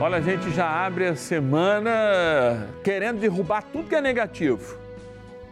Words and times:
Olha, 0.00 0.18
a 0.18 0.20
gente 0.20 0.48
já 0.52 0.86
abre 0.86 1.06
a 1.06 1.16
semana 1.16 2.68
querendo 2.84 3.18
derrubar 3.18 3.62
tudo 3.62 3.88
que 3.88 3.96
é 3.96 4.00
negativo. 4.00 4.78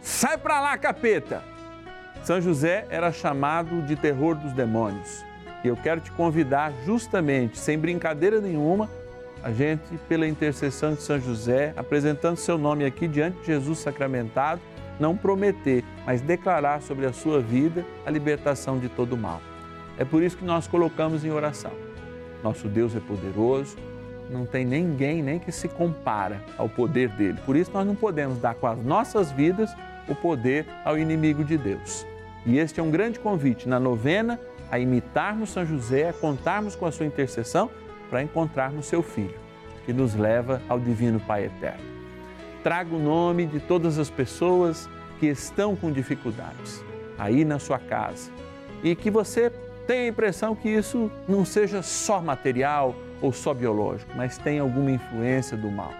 Sai 0.01 0.37
pra 0.37 0.61
lá, 0.61 0.77
capeta! 0.77 1.43
São 2.23 2.39
José 2.39 2.87
era 2.89 3.11
chamado 3.11 3.81
de 3.81 3.97
terror 3.97 4.35
dos 4.35 4.53
demônios. 4.53 5.21
E 5.65 5.67
eu 5.67 5.75
quero 5.75 5.99
te 5.99 6.09
convidar 6.13 6.71
justamente, 6.85 7.59
sem 7.59 7.77
brincadeira 7.77 8.39
nenhuma, 8.39 8.89
a 9.43 9.51
gente, 9.51 9.97
pela 10.07 10.25
intercessão 10.25 10.93
de 10.93 11.01
São 11.01 11.19
José, 11.19 11.73
apresentando 11.75 12.37
seu 12.37 12.57
nome 12.57 12.85
aqui 12.85 13.05
diante 13.05 13.39
de 13.41 13.47
Jesus 13.47 13.79
sacramentado, 13.79 14.61
não 14.97 15.17
prometer, 15.17 15.83
mas 16.05 16.21
declarar 16.21 16.81
sobre 16.81 17.05
a 17.05 17.11
sua 17.11 17.41
vida 17.41 17.85
a 18.05 18.09
libertação 18.09 18.79
de 18.79 18.87
todo 18.87 19.17
mal. 19.17 19.41
É 19.97 20.05
por 20.05 20.23
isso 20.23 20.37
que 20.37 20.45
nós 20.45 20.67
colocamos 20.67 21.25
em 21.25 21.31
oração. 21.31 21.71
Nosso 22.41 22.69
Deus 22.69 22.95
é 22.95 22.99
poderoso 23.01 23.75
não 24.29 24.45
tem 24.45 24.65
ninguém 24.65 25.21
nem 25.23 25.39
que 25.39 25.51
se 25.51 25.67
compara 25.67 26.41
ao 26.57 26.67
poder 26.67 27.09
dele. 27.09 27.39
Por 27.45 27.55
isso 27.55 27.71
nós 27.73 27.85
não 27.85 27.95
podemos 27.95 28.39
dar 28.39 28.55
com 28.55 28.67
as 28.67 28.81
nossas 28.83 29.31
vidas 29.31 29.73
o 30.07 30.15
poder 30.15 30.65
ao 30.83 30.97
inimigo 30.97 31.43
de 31.43 31.57
Deus. 31.57 32.05
E 32.45 32.57
este 32.57 32.79
é 32.79 32.83
um 32.83 32.91
grande 32.91 33.19
convite 33.19 33.67
na 33.67 33.79
novena 33.79 34.39
a 34.71 34.79
imitarmos 34.79 35.49
São 35.49 35.65
José, 35.65 36.09
a 36.09 36.13
contarmos 36.13 36.75
com 36.75 36.85
a 36.85 36.91
sua 36.91 37.05
intercessão 37.05 37.69
para 38.09 38.21
encontrarmos 38.21 38.85
seu 38.85 39.01
filho, 39.01 39.35
que 39.85 39.93
nos 39.93 40.15
leva 40.15 40.61
ao 40.67 40.79
divino 40.79 41.19
Pai 41.19 41.45
eterno. 41.45 41.83
Traga 42.63 42.95
o 42.95 42.99
nome 42.99 43.45
de 43.45 43.59
todas 43.59 43.97
as 43.97 44.09
pessoas 44.09 44.89
que 45.19 45.27
estão 45.27 45.75
com 45.75 45.91
dificuldades 45.91 46.83
aí 47.17 47.43
na 47.43 47.59
sua 47.59 47.79
casa 47.79 48.29
e 48.83 48.95
que 48.95 49.09
você 49.09 49.51
tenha 49.87 50.03
a 50.03 50.07
impressão 50.07 50.55
que 50.55 50.69
isso 50.69 51.09
não 51.27 51.45
seja 51.45 51.81
só 51.81 52.21
material, 52.21 52.95
ou 53.21 53.33
só 53.33 53.53
biológico, 53.53 54.11
mas 54.15 54.37
tem 54.37 54.59
alguma 54.59 54.91
influência 54.91 55.57
do 55.57 55.69
mal. 55.69 55.91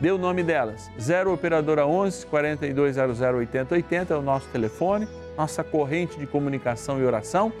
Dê 0.00 0.10
o 0.10 0.18
nome 0.18 0.42
delas. 0.42 0.90
0 1.00 1.32
Operadora 1.32 1.86
11 1.86 2.26
4200 2.26 3.20
8080 3.20 4.12
é 4.12 4.16
o 4.16 4.22
nosso 4.22 4.46
telefone, 4.48 5.08
nossa 5.36 5.64
corrente 5.64 6.18
de 6.18 6.26
comunicação 6.26 7.00
e 7.00 7.04
oração. 7.04 7.52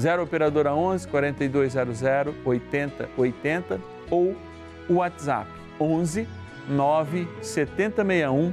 0 0.00 0.24
Operadora 0.24 0.74
11 0.74 1.06
4200 1.06 2.02
8080 2.44 3.80
ou 4.10 4.34
o 4.88 4.94
WhatsApp 4.94 5.48
11 5.80 6.26
9 6.68 7.28
7061 7.40 8.52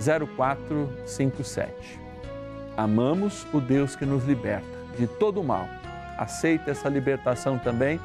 0457. 0.00 2.00
Amamos 2.76 3.46
o 3.52 3.60
Deus 3.60 3.94
que 3.94 4.06
nos 4.06 4.24
liberta 4.24 4.66
de 4.98 5.06
todo 5.06 5.40
o 5.40 5.44
mal. 5.44 5.68
Aceita 6.18 6.70
essa 6.70 6.88
libertação 6.88 7.58
também 7.58 8.00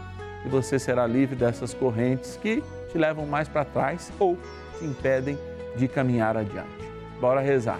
e 0.46 0.50
você 0.50 0.78
será 0.78 1.08
livre 1.08 1.36
dessas 1.36 1.74
correntes 1.74 2.38
que 2.42 2.64
te 2.92 2.98
levam 2.98 3.26
mais 3.26 3.48
para 3.48 3.66
trás 3.66 4.12
ou 4.20 4.38
te 4.78 4.86
impedem 4.86 5.38
de 5.76 5.88
caminhar 5.88 6.38
adiante. 6.38 6.70
Bora 7.20 7.42
rezar. 7.42 7.80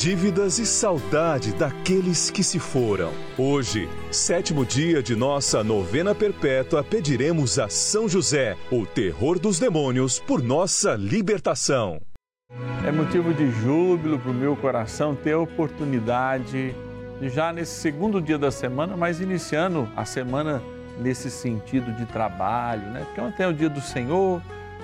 dívidas 0.00 0.58
e 0.58 0.64
saudade 0.64 1.52
daqueles 1.52 2.30
que 2.30 2.42
se 2.42 2.58
foram. 2.58 3.12
Hoje, 3.36 3.86
sétimo 4.10 4.64
dia 4.64 5.02
de 5.02 5.14
nossa 5.14 5.62
novena 5.62 6.14
perpétua, 6.14 6.82
pediremos 6.82 7.58
a 7.58 7.68
São 7.68 8.08
José, 8.08 8.56
o 8.72 8.86
terror 8.86 9.38
dos 9.38 9.58
demônios, 9.58 10.18
por 10.18 10.42
nossa 10.42 10.94
libertação. 10.94 12.00
É 12.82 12.90
motivo 12.90 13.34
de 13.34 13.50
júbilo 13.50 14.18
para 14.18 14.30
o 14.30 14.34
meu 14.34 14.56
coração 14.56 15.14
ter 15.14 15.32
a 15.32 15.38
oportunidade 15.38 16.74
de, 17.20 17.28
já 17.28 17.52
nesse 17.52 17.78
segundo 17.78 18.22
dia 18.22 18.38
da 18.38 18.50
semana, 18.50 18.96
mas 18.96 19.20
iniciando 19.20 19.86
a 19.94 20.06
semana 20.06 20.62
nesse 20.98 21.30
sentido 21.30 21.92
de 21.92 22.06
trabalho, 22.06 22.88
né? 22.88 23.02
Porque 23.04 23.20
ontem 23.20 23.42
é 23.42 23.46
o 23.46 23.52
dia 23.52 23.68
do 23.68 23.82
Senhor, 23.82 24.40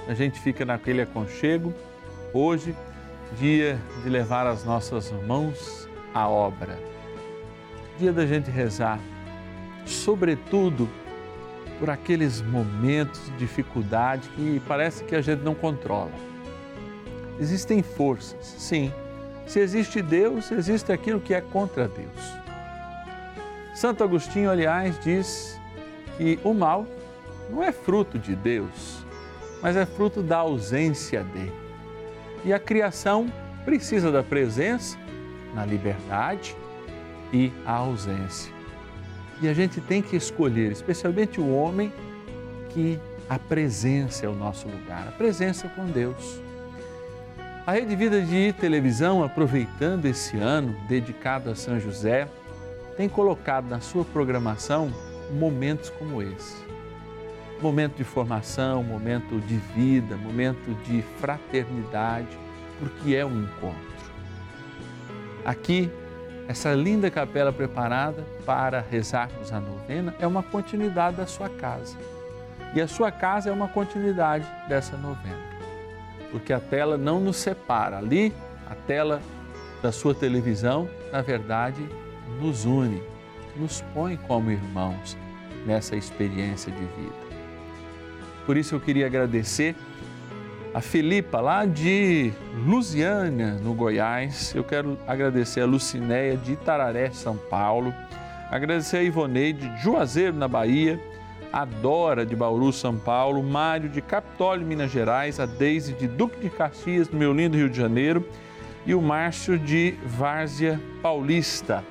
a 0.07 0.13
gente 0.13 0.39
fica 0.39 0.67
naquele 0.67 1.01
aconchego. 1.01 1.73
Hoje, 2.35 2.77
dia 3.39 3.81
de 4.03 4.09
levar 4.09 4.47
as 4.47 4.65
nossas 4.65 5.11
mãos 5.27 5.89
à 6.15 6.29
obra, 6.29 6.79
dia 7.99 8.13
da 8.13 8.27
gente 8.27 8.51
rezar, 8.51 8.99
sobretudo 9.85 10.89
por 11.79 11.91
aqueles 11.91 12.41
momentos 12.41 13.25
de 13.27 13.33
dificuldade 13.33 14.29
que 14.31 14.61
parece 14.67 15.05
que 15.05 15.15
a 15.15 15.21
gente 15.21 15.43
não 15.43 15.55
controla. 15.55 16.13
Existem 17.39 17.83
forças, 17.83 18.47
sim. 18.59 18.93
Se 19.47 19.61
existe 19.61 20.01
Deus, 20.01 20.51
existe 20.51 20.91
aquilo 20.91 21.21
que 21.21 21.35
é 21.35 21.41
contra 21.41 21.87
Deus. 21.87 22.47
Santo 23.75 24.03
Agostinho, 24.03 24.51
aliás, 24.51 24.99
diz 25.01 25.61
que 26.17 26.39
o 26.43 26.55
mal 26.55 26.87
não 27.51 27.63
é 27.63 27.71
fruto 27.71 28.19
de 28.19 28.35
Deus, 28.35 29.05
mas 29.63 29.77
é 29.77 29.85
fruto 29.85 30.23
da 30.23 30.39
ausência 30.39 31.23
dele. 31.23 31.66
E 32.47 32.53
a 32.53 32.61
criação 32.61 33.27
precisa 33.65 34.13
da 34.13 34.23
presença 34.23 34.97
na 35.53 35.67
liberdade 35.67 36.57
e 37.33 37.53
a 37.67 37.73
ausência. 37.73 38.53
E 39.43 39.49
a 39.49 39.53
gente 39.53 39.81
tem 39.81 40.01
que 40.01 40.15
escolher, 40.15 40.71
especialmente 40.71 41.41
o 41.41 41.53
homem, 41.53 41.93
que 42.71 43.01
a 43.29 43.37
presença 43.37 44.27
é 44.27 44.29
o 44.29 44.35
nosso 44.35 44.69
lugar, 44.69 45.09
a 45.09 45.11
presença 45.11 45.69
com 45.69 45.87
Deus. 45.87 46.41
A 47.67 47.73
Rede 47.73 47.97
Vida 47.97 48.23
de 48.23 48.53
Televisão, 48.53 49.25
aproveitando 49.25 50.05
esse 50.05 50.37
ano 50.37 50.77
dedicado 50.87 51.51
a 51.51 51.57
São 51.57 51.81
José, 51.81 52.29
tem 52.97 53.09
colocado 53.09 53.69
na 53.69 53.81
sua 53.81 54.05
programação 54.05 54.93
momentos 55.33 55.91
como 55.91 56.23
esse 56.23 56.66
momento 57.61 57.97
de 57.97 58.05
formação, 58.05 58.83
momento 58.83 59.41
de 59.41 59.57
vida, 59.57 60.17
momento 60.17 60.75
de 60.85 61.03
fraternidade, 61.21 62.29
porque 62.79 63.15
é 63.15 63.25
um 63.25 63.43
encontro. 63.45 63.97
Aqui, 65.45 65.91
essa 66.49 66.73
linda 66.75 67.11
capela 67.11 67.53
preparada 67.53 68.25
para 68.45 68.85
rezarmos 68.91 69.53
a 69.53 69.61
novena 69.61 70.15
é 70.21 70.27
uma 70.27 70.43
continuidade 70.43 71.17
da 71.17 71.27
sua 71.27 71.49
casa. 71.49 71.97
E 72.75 72.81
a 72.81 72.87
sua 72.87 73.11
casa 73.11 73.49
é 73.49 73.53
uma 73.53 73.69
continuidade 73.69 74.47
dessa 74.69 74.97
novena. 74.97 75.47
porque 76.31 76.53
a 76.53 76.61
tela 76.61 76.99
não 76.99 77.21
nos 77.21 77.37
separa. 77.37 77.99
Ali, 77.99 78.35
a 78.69 78.75
tela 78.75 79.23
da 79.83 79.93
sua 79.93 80.15
televisão, 80.15 80.89
na 81.13 81.23
verdade, 81.23 81.81
nos 82.41 82.65
une, 82.65 83.03
nos 83.57 83.81
põe 83.95 84.17
como 84.17 84.51
irmãos 84.51 85.17
nessa 85.65 85.97
experiência 85.97 86.71
de 86.71 86.81
vida. 86.81 87.36
Por 88.47 88.57
isso 88.57 88.77
eu 88.77 88.81
queria 88.81 89.07
agradecer 89.07 89.75
a 90.73 90.81
Filipa, 90.81 91.41
lá 91.41 91.65
de 91.65 92.33
Lusiânia, 92.67 93.55
no 93.55 93.75
Goiás. 93.75 94.55
Eu 94.55 94.63
quero 94.63 94.99
agradecer 95.07 95.63
a 95.63 95.67
Lucinéia 95.67 96.37
de 96.37 96.53
Itararé, 96.53 97.11
São 97.11 97.37
Paulo. 97.37 97.93
Agradecer 98.51 98.99
a 98.99 99.03
Ivoneide 99.03 99.69
de 99.69 99.83
Juazeiro, 99.83 100.37
na 100.37 100.47
Bahia. 100.47 101.01
A 101.53 101.65
Dora 101.65 102.27
de 102.27 102.37
Bauru, 102.37 102.73
São 102.73 102.97
Paulo. 102.97 103.43
Mário 103.43 103.89
de 103.89 104.03
Capitólio, 104.03 104.67
Minas 104.67 104.91
Gerais. 104.91 105.41
A 105.41 105.47
Deise 105.47 105.95
de 105.95 106.07
Duque 106.07 106.39
de 106.41 106.51
Caxias, 106.51 107.09
no 107.09 107.19
meu 107.19 107.33
lindo 107.33 107.57
Rio 107.57 107.71
de 107.71 107.77
Janeiro. 107.77 108.29
E 108.85 108.95
o 108.95 109.01
Márcio 109.01 109.59
de 109.59 109.95
Várzea 110.05 110.79
Paulista, 111.03 111.83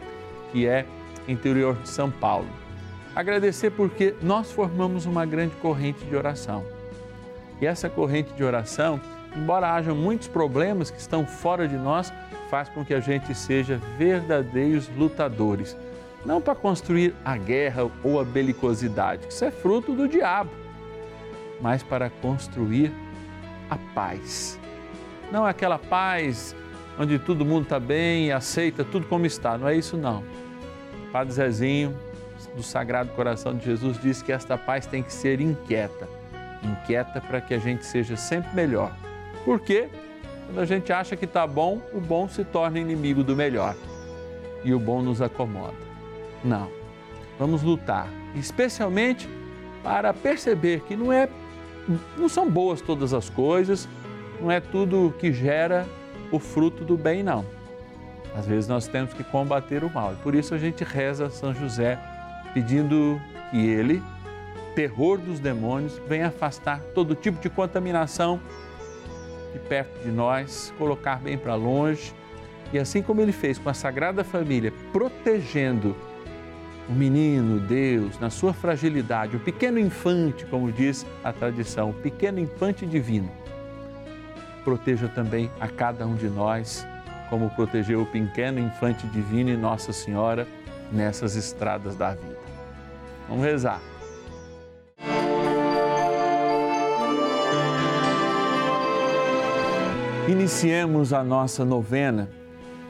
que 0.52 0.68
é 0.68 0.86
interior 1.28 1.76
de 1.82 1.90
São 1.90 2.12
Paulo. 2.12 2.65
Agradecer 3.16 3.72
porque 3.72 4.14
nós 4.22 4.52
formamos 4.52 5.06
uma 5.06 5.26
grande 5.26 5.56
corrente 5.56 6.04
de 6.04 6.16
oração. 6.16 6.66
E 7.62 7.66
essa 7.66 7.90
corrente 7.90 8.34
de 8.34 8.44
oração, 8.44 9.00
embora 9.34 9.74
haja 9.74 9.94
muitos 9.94 10.28
problemas 10.28 10.92
que 10.92 11.00
estão 11.00 11.26
fora 11.26 11.66
de 11.66 11.78
nós, 11.78 12.12
faz 12.50 12.68
com 12.68 12.84
que 12.84 12.94
a 12.94 13.00
gente 13.00 13.34
seja 13.34 13.80
verdadeiros 13.98 14.90
lutadores. 14.98 15.78
Não 16.26 16.42
para 16.42 16.56
construir 16.56 17.16
a 17.24 17.38
guerra 17.38 17.90
ou 18.04 18.20
a 18.20 18.26
belicosidade, 18.26 19.28
que 19.28 19.34
isso 19.34 19.46
é 19.46 19.52
fruto 19.52 19.94
do 19.94 20.08
diabo, 20.08 20.52
mas 21.62 21.82
para 21.84 22.10
construir 22.10 22.92
a 23.70 23.78
paz. 23.94 24.60
Não 25.32 25.46
aquela 25.46 25.80
paz 25.80 26.54
onde 27.00 27.18
todo 27.20 27.46
mundo 27.46 27.64
está 27.64 27.80
bem 27.80 28.28
e 28.28 28.32
aceita 28.32 28.84
tudo 28.84 29.08
como 29.08 29.26
está, 29.26 29.58
não 29.58 29.70
é 29.70 29.76
isso 29.76 29.96
não. 29.96 30.24
Padre 31.12 31.34
Zezinho, 31.34 31.96
do 32.56 32.64
Sagrado 32.64 33.10
Coração 33.12 33.56
de 33.56 33.66
Jesus 33.66 34.00
diz 34.02 34.22
que 34.22 34.32
esta 34.32 34.58
paz 34.58 34.86
tem 34.86 35.02
que 35.04 35.14
ser 35.14 35.42
inquieta, 35.42 36.08
inquieta 36.64 37.22
para 37.22 37.42
que 37.42 37.54
a 37.54 37.60
gente 37.60 37.86
seja 37.86 38.16
sempre 38.16 38.54
melhor. 38.56 38.96
Por 39.44 39.60
quê? 39.60 39.90
Quando 40.46 40.60
a 40.60 40.66
gente 40.66 40.92
acha 40.94 41.16
que 41.16 41.26
está 41.26 41.46
bom, 41.46 41.82
o 41.94 42.00
bom 42.00 42.28
se 42.28 42.44
torna 42.44 42.80
inimigo 42.80 43.24
do 43.24 43.36
melhor 43.36 43.76
e 44.64 44.74
o 44.74 44.80
bom 44.80 45.02
nos 45.02 45.22
acomoda. 45.22 45.76
Não, 46.44 46.70
vamos 47.40 47.64
lutar, 47.64 48.08
especialmente 48.36 49.30
para 49.84 50.14
perceber 50.14 50.82
que 50.82 50.96
não 50.96 51.12
é, 51.12 51.30
não 52.18 52.28
são 52.28 52.50
boas 52.50 52.82
todas 52.82 53.14
as 53.14 53.30
coisas, 53.30 53.88
não 54.40 54.52
é 54.52 54.60
tudo 54.60 55.14
que 55.20 55.32
gera 55.32 55.86
o 56.32 56.40
fruto 56.40 56.84
do 56.84 56.98
bem, 56.98 57.24
não. 57.24 57.46
Às 58.36 58.46
vezes 58.46 58.68
nós 58.68 58.88
temos 58.88 59.14
que 59.14 59.24
combater 59.24 59.84
o 59.84 59.90
mal 59.90 60.14
e 60.14 60.16
por 60.18 60.36
isso 60.36 60.54
a 60.54 60.58
gente 60.58 60.84
reza 60.84 61.30
São 61.30 61.54
José 61.54 61.98
pedindo 62.56 63.22
que 63.52 63.58
ele, 63.58 64.02
terror 64.74 65.18
dos 65.18 65.42
demônios, 65.42 66.02
venha 66.08 66.28
afastar 66.28 66.80
todo 66.96 67.14
tipo 67.14 67.42
de 67.42 67.50
contaminação 67.50 68.40
de 69.52 69.60
perto 69.60 70.02
de 70.02 70.10
nós, 70.10 70.74
colocar 70.78 71.18
bem 71.18 71.38
para 71.38 71.54
longe. 71.54 72.14
E 72.72 72.80
assim 72.80 73.02
como 73.02 73.20
ele 73.20 73.34
fez 73.34 73.58
com 73.58 73.70
a 73.70 73.74
Sagrada 73.74 74.24
Família, 74.24 74.74
protegendo 74.94 75.94
o 76.88 76.94
menino, 76.94 77.60
Deus, 77.60 78.18
na 78.20 78.30
sua 78.30 78.54
fragilidade, 78.54 79.36
o 79.36 79.40
pequeno 79.40 79.78
infante, 79.78 80.46
como 80.46 80.72
diz 80.72 81.06
a 81.26 81.34
tradição, 81.34 81.90
o 81.90 81.94
pequeno 81.94 82.40
infante 82.40 82.86
divino, 82.86 83.30
proteja 84.64 85.10
também 85.10 85.52
a 85.60 85.68
cada 85.68 86.08
um 86.08 86.16
de 86.16 86.30
nós, 86.30 86.88
como 87.30 87.50
protegeu 87.50 88.02
o 88.02 88.06
pequeno 88.06 88.60
infante 88.60 89.06
divino 89.08 89.50
e 89.50 89.58
Nossa 89.58 89.92
Senhora 89.92 90.48
nessas 90.92 91.36
estradas 91.36 91.96
da 91.96 92.14
vida. 92.14 92.38
Vamos 93.28 93.44
rezar. 93.46 93.82
Iniciemos 100.28 101.14
a 101.14 101.24
nossa 101.24 101.64
novena. 101.64 102.30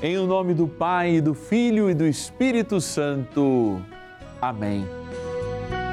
Em 0.01 0.17
o 0.17 0.25
nome 0.25 0.53
do 0.53 0.67
Pai, 0.67 1.21
do 1.21 1.33
Filho 1.33 1.89
e 1.89 1.93
do 1.93 2.05
Espírito 2.05 2.79
Santo. 2.81 3.81
Amém. 4.41 4.85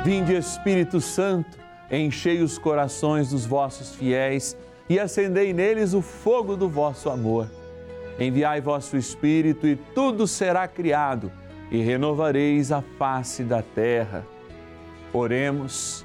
Vinde, 0.05 0.35
Espírito 0.35 1.01
Santo, 1.01 1.57
enchei 1.91 2.43
os 2.43 2.59
corações 2.59 3.31
dos 3.31 3.47
vossos 3.47 3.95
fiéis 3.95 4.57
e 4.89 4.99
acendei 4.99 5.53
neles 5.53 5.95
o 5.95 6.03
fogo 6.03 6.57
do 6.57 6.69
vosso 6.69 7.09
amor. 7.09 7.49
Enviai 8.19 8.61
vosso 8.61 8.97
Espírito 8.97 9.67
e 9.67 9.77
tudo 9.77 10.27
será 10.27 10.67
criado 10.67 11.31
e 11.73 11.81
renovareis 11.81 12.71
a 12.71 12.83
face 12.83 13.43
da 13.43 13.63
terra. 13.63 14.27
Oremos. 15.11 16.05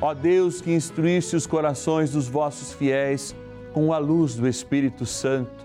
Ó 0.00 0.14
Deus 0.14 0.62
que 0.62 0.72
instruísse 0.72 1.36
os 1.36 1.46
corações 1.46 2.12
dos 2.12 2.26
vossos 2.26 2.72
fiéis 2.72 3.36
com 3.74 3.92
a 3.92 3.98
luz 3.98 4.34
do 4.34 4.48
Espírito 4.48 5.06
Santo, 5.06 5.64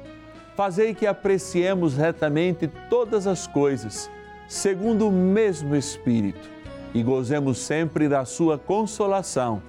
fazei 0.56 0.94
que 0.94 1.08
apreciemos 1.08 1.96
retamente 1.96 2.70
todas 2.90 3.26
as 3.26 3.48
coisas, 3.48 4.10
segundo 4.48 5.08
o 5.08 5.12
mesmo 5.12 5.76
Espírito, 5.76 6.50
e 6.94 7.02
gozemos 7.02 7.58
sempre 7.58 8.08
da 8.08 8.26
sua 8.26 8.58
consolação. 8.58 9.62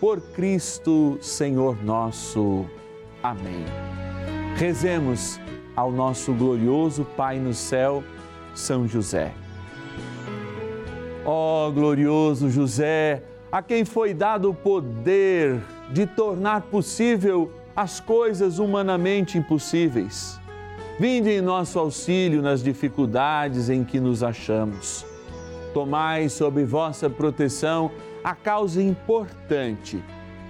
Por 0.00 0.20
Cristo, 0.20 1.18
Senhor 1.20 1.82
nosso. 1.84 2.66
Amém. 3.22 3.64
Rezemos 4.56 5.40
ao 5.76 5.92
nosso 5.92 6.32
glorioso 6.32 7.04
Pai 7.16 7.38
no 7.38 7.54
céu, 7.54 8.02
São 8.58 8.88
José. 8.88 9.32
Ó 11.24 11.68
oh, 11.68 11.72
glorioso 11.72 12.50
José, 12.50 13.22
a 13.52 13.62
quem 13.62 13.84
foi 13.84 14.12
dado 14.12 14.50
o 14.50 14.54
poder 14.54 15.60
de 15.90 16.06
tornar 16.06 16.62
possível 16.62 17.52
as 17.76 18.00
coisas 18.00 18.58
humanamente 18.58 19.38
impossíveis. 19.38 20.40
Vinde 20.98 21.30
em 21.30 21.40
nosso 21.40 21.78
auxílio 21.78 22.42
nas 22.42 22.60
dificuldades 22.60 23.70
em 23.70 23.84
que 23.84 24.00
nos 24.00 24.24
achamos. 24.24 25.06
Tomai 25.72 26.28
sob 26.28 26.64
vossa 26.64 27.08
proteção 27.08 27.92
a 28.24 28.34
causa 28.34 28.82
importante 28.82 30.02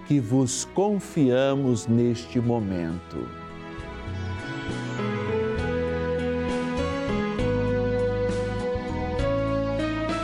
que 0.06 0.19
vos 0.19 0.64
confiamos 0.64 1.87
neste 1.87 2.40
momento. 2.40 3.48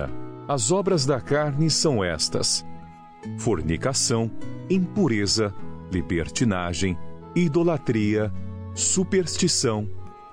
Ora, 0.00 0.10
as 0.48 0.72
obras 0.72 1.04
da 1.04 1.20
carne 1.20 1.70
são 1.70 2.02
estas: 2.02 2.64
fornicação, 3.38 4.30
impureza, 4.68 5.54
libertinagem, 5.92 6.96
idolatria, 7.34 8.32
superstição, 8.74 9.88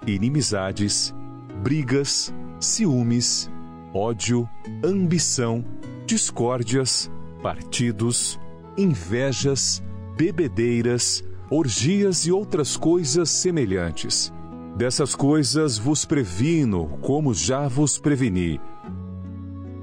inimizades, 0.06 1.14
brigas, 1.62 2.34
ciúmes, 2.60 3.52
ódio, 3.94 4.48
ambição, 4.84 5.66
discórdias, 6.06 7.12
partidos, 7.42 8.40
invejas, 8.78 9.84
bebedeiras, 10.16 11.24
orgias 11.50 12.26
e 12.26 12.32
outras 12.32 12.78
coisas 12.78 13.30
semelhantes. 13.30 14.32
Dessas 14.78 15.16
coisas 15.16 15.78
vos 15.78 16.06
previno, 16.06 16.86
como 17.02 17.34
já 17.34 17.68
vos 17.68 17.98
preveni. 17.98 18.62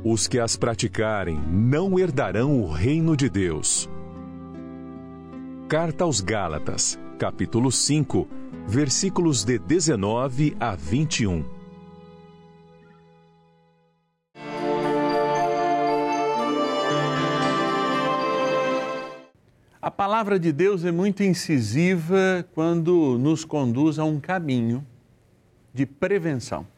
Os 0.06 0.28
que 0.28 0.38
as 0.38 0.54
praticarem 0.54 1.40
não 1.50 1.99
herdarão 1.99 2.61
o 2.61 2.70
reino 2.70 3.16
de 3.16 3.30
Deus. 3.30 3.88
Carta 5.66 6.04
aos 6.04 6.20
Gálatas, 6.20 6.99
capítulo 7.18 7.73
5, 7.73 8.28
versículos 8.66 9.44
de 9.44 9.58
19 9.58 10.54
a 10.61 10.76
21. 10.76 11.42
A 19.80 19.90
palavra 19.90 20.38
de 20.38 20.52
Deus 20.52 20.84
é 20.84 20.92
muito 20.92 21.23
incisiva 21.23 22.46
quando 22.52 23.16
nos 23.18 23.42
conduz 23.42 23.99
a 23.99 24.04
um 24.04 24.20
caminho 24.20 24.87
de 25.73 25.87
prevenção. 25.87 26.74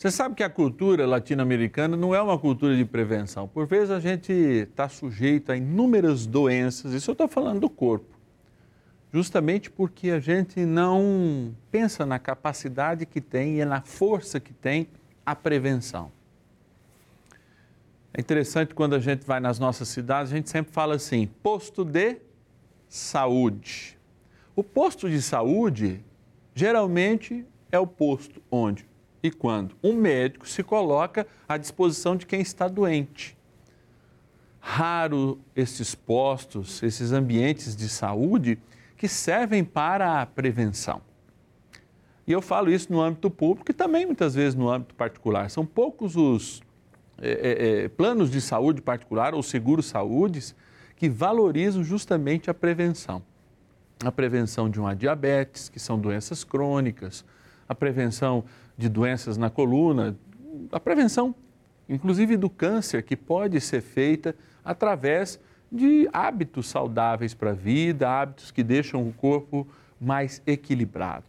Você 0.00 0.10
sabe 0.10 0.34
que 0.34 0.42
a 0.42 0.48
cultura 0.48 1.06
latino-americana 1.06 1.94
não 1.94 2.14
é 2.14 2.22
uma 2.22 2.38
cultura 2.38 2.74
de 2.74 2.86
prevenção. 2.86 3.46
Por 3.46 3.66
vezes 3.66 3.90
a 3.90 4.00
gente 4.00 4.32
está 4.32 4.88
sujeito 4.88 5.52
a 5.52 5.56
inúmeras 5.58 6.24
doenças, 6.24 6.94
isso 6.94 7.10
eu 7.10 7.12
estou 7.12 7.28
falando 7.28 7.60
do 7.60 7.68
corpo, 7.68 8.18
justamente 9.12 9.70
porque 9.70 10.08
a 10.10 10.18
gente 10.18 10.64
não 10.64 11.54
pensa 11.70 12.06
na 12.06 12.18
capacidade 12.18 13.04
que 13.04 13.20
tem 13.20 13.60
e 13.60 13.64
na 13.66 13.82
força 13.82 14.40
que 14.40 14.54
tem 14.54 14.88
a 15.26 15.36
prevenção. 15.36 16.10
É 18.14 18.22
interessante 18.22 18.74
quando 18.74 18.94
a 18.94 19.00
gente 19.00 19.26
vai 19.26 19.38
nas 19.38 19.58
nossas 19.58 19.86
cidades, 19.88 20.32
a 20.32 20.36
gente 20.36 20.48
sempre 20.48 20.72
fala 20.72 20.94
assim: 20.94 21.26
posto 21.42 21.84
de 21.84 22.16
saúde. 22.88 23.98
O 24.56 24.64
posto 24.64 25.10
de 25.10 25.20
saúde 25.20 26.02
geralmente 26.54 27.44
é 27.70 27.78
o 27.78 27.86
posto 27.86 28.42
onde 28.50 28.88
e 29.22 29.30
quando 29.30 29.74
um 29.82 29.94
médico 29.94 30.48
se 30.48 30.62
coloca 30.62 31.26
à 31.48 31.56
disposição 31.56 32.16
de 32.16 32.26
quem 32.26 32.40
está 32.40 32.68
doente. 32.68 33.36
Raro 34.60 35.38
esses 35.54 35.94
postos, 35.94 36.82
esses 36.82 37.12
ambientes 37.12 37.74
de 37.74 37.88
saúde 37.88 38.58
que 38.96 39.08
servem 39.08 39.64
para 39.64 40.20
a 40.20 40.26
prevenção. 40.26 41.00
E 42.26 42.32
eu 42.32 42.42
falo 42.42 42.70
isso 42.70 42.92
no 42.92 43.00
âmbito 43.00 43.30
público 43.30 43.70
e 43.70 43.74
também 43.74 44.06
muitas 44.06 44.34
vezes 44.34 44.54
no 44.54 44.70
âmbito 44.70 44.94
particular. 44.94 45.50
São 45.50 45.64
poucos 45.66 46.16
os 46.16 46.62
é, 47.20 47.82
é, 47.84 47.88
planos 47.88 48.30
de 48.30 48.40
saúde 48.40 48.80
particular 48.80 49.34
ou 49.34 49.42
seguros 49.42 49.86
saúdes 49.86 50.54
que 50.96 51.08
valorizam 51.08 51.82
justamente 51.82 52.50
a 52.50 52.54
prevenção. 52.54 53.22
A 54.04 54.12
prevenção 54.12 54.68
de 54.70 54.78
uma 54.78 54.94
diabetes, 54.94 55.68
que 55.68 55.80
são 55.80 55.98
doenças 55.98 56.44
crônicas, 56.44 57.24
a 57.70 57.74
prevenção 57.74 58.42
de 58.76 58.88
doenças 58.88 59.36
na 59.36 59.48
coluna, 59.48 60.16
a 60.72 60.80
prevenção, 60.80 61.32
inclusive 61.88 62.36
do 62.36 62.50
câncer, 62.50 63.04
que 63.04 63.14
pode 63.14 63.60
ser 63.60 63.80
feita 63.80 64.34
através 64.64 65.38
de 65.70 66.08
hábitos 66.12 66.66
saudáveis 66.66 67.32
para 67.32 67.50
a 67.50 67.54
vida, 67.54 68.10
hábitos 68.10 68.50
que 68.50 68.64
deixam 68.64 69.06
o 69.06 69.12
corpo 69.12 69.68
mais 70.00 70.42
equilibrado. 70.48 71.24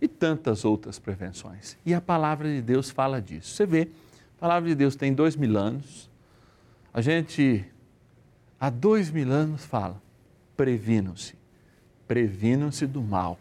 E 0.00 0.08
tantas 0.08 0.64
outras 0.64 0.98
prevenções. 0.98 1.76
E 1.84 1.92
a 1.92 2.00
palavra 2.00 2.48
de 2.48 2.62
Deus 2.62 2.88
fala 2.88 3.20
disso. 3.20 3.54
Você 3.54 3.66
vê 3.66 3.88
a 4.38 4.40
palavra 4.40 4.70
de 4.70 4.74
Deus 4.74 4.96
tem 4.96 5.12
dois 5.12 5.36
mil 5.36 5.58
anos. 5.58 6.08
A 6.94 7.02
gente, 7.02 7.62
há 8.58 8.70
dois 8.70 9.10
mil 9.10 9.30
anos, 9.30 9.66
fala: 9.66 10.00
previnam-se, 10.56 11.34
previnam-se 12.06 12.86
do 12.86 13.02
mal, 13.02 13.38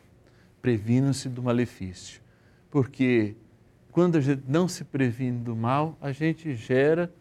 previnam-se 0.61 1.29
do 1.29 1.41
malefício. 1.41 2.21
Porque 2.69 3.35
quando 3.91 4.17
a 4.17 4.21
gente 4.21 4.43
não 4.47 4.67
se 4.67 4.83
previne 4.83 5.39
do 5.39 5.55
mal, 5.55 5.97
a 6.01 6.11
gente 6.11 6.53
gera 6.55 7.11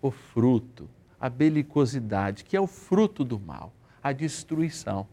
o 0.00 0.10
fruto, 0.10 0.88
a 1.20 1.28
belicosidade, 1.28 2.44
que 2.44 2.56
é 2.56 2.60
o 2.60 2.66
fruto 2.66 3.24
do 3.24 3.38
mal, 3.38 3.72
a 4.02 4.12
destruição. 4.12 5.06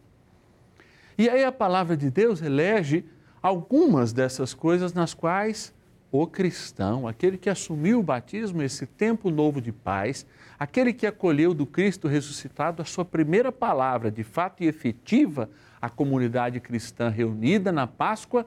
E 1.17 1.29
aí 1.29 1.43
a 1.43 1.51
palavra 1.51 1.97
de 1.97 2.09
Deus 2.09 2.41
elege 2.41 3.03
algumas 3.41 4.13
dessas 4.13 4.53
coisas 4.53 4.93
nas 4.93 5.13
quais 5.13 5.73
o 6.11 6.25
cristão, 6.25 7.07
aquele 7.07 7.37
que 7.37 7.49
assumiu 7.49 7.99
o 7.99 8.03
batismo, 8.03 8.63
esse 8.63 8.85
tempo 8.85 9.29
novo 9.29 9.61
de 9.61 9.71
paz, 9.71 10.25
aquele 10.57 10.91
que 10.91 11.05
acolheu 11.05 11.53
do 11.53 11.65
Cristo 11.65 12.07
ressuscitado 12.07 12.81
a 12.81 12.85
sua 12.85 13.05
primeira 13.05 13.51
palavra, 13.51 14.09
de 14.09 14.23
fato 14.23 14.63
e 14.63 14.67
efetiva, 14.67 15.49
a 15.81 15.89
comunidade 15.89 16.59
cristã 16.59 17.09
reunida 17.09 17.71
na 17.71 17.87
Páscoa, 17.87 18.45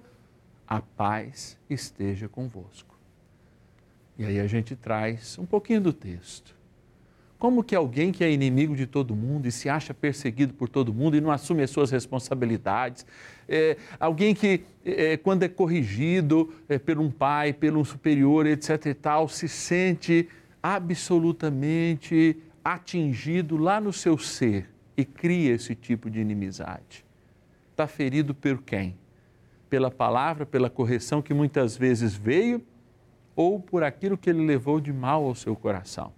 a 0.66 0.80
paz 0.80 1.58
esteja 1.68 2.28
convosco. 2.28 2.98
E 4.18 4.24
aí 4.24 4.38
a 4.38 4.46
gente 4.46 4.76
traz 4.76 5.38
um 5.38 5.46
pouquinho 5.46 5.80
do 5.80 5.92
texto. 5.92 6.54
Como 7.38 7.64
que 7.64 7.74
alguém 7.74 8.12
que 8.12 8.22
é 8.22 8.30
inimigo 8.30 8.76
de 8.76 8.86
todo 8.86 9.16
mundo 9.16 9.46
e 9.46 9.52
se 9.52 9.68
acha 9.68 9.92
perseguido 9.92 10.54
por 10.54 10.68
todo 10.68 10.94
mundo 10.94 11.16
e 11.16 11.20
não 11.20 11.32
assume 11.32 11.62
as 11.62 11.70
suas 11.70 11.90
responsabilidades, 11.90 13.04
é, 13.48 13.76
alguém 13.98 14.32
que, 14.32 14.62
é, 14.84 15.16
quando 15.16 15.42
é 15.42 15.48
corrigido 15.48 16.54
é, 16.68 16.78
por 16.78 17.00
um 17.00 17.10
pai, 17.10 17.52
por 17.52 17.76
um 17.76 17.84
superior, 17.84 18.46
etc. 18.46 18.86
e 18.86 18.94
tal, 18.94 19.28
se 19.28 19.48
sente 19.48 20.28
absolutamente 20.62 22.36
atingido 22.64 23.56
lá 23.56 23.80
no 23.80 23.92
seu 23.92 24.16
ser 24.16 24.70
e 24.96 25.04
cria 25.04 25.54
esse 25.54 25.74
tipo 25.74 26.08
de 26.08 26.20
inimizade. 26.20 27.04
Está 27.72 27.86
ferido 27.86 28.34
por 28.34 28.62
quem? 28.62 28.96
Pela 29.68 29.90
palavra, 29.90 30.46
pela 30.46 30.70
correção 30.70 31.22
que 31.22 31.32
muitas 31.32 31.76
vezes 31.76 32.14
veio 32.14 32.62
ou 33.34 33.58
por 33.58 33.82
aquilo 33.82 34.16
que 34.16 34.28
ele 34.28 34.44
levou 34.44 34.78
de 34.78 34.92
mal 34.92 35.24
ao 35.24 35.34
seu 35.34 35.56
coração. 35.56 36.12